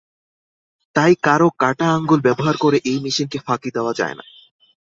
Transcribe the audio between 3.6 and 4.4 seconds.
দেওয়া যায় না।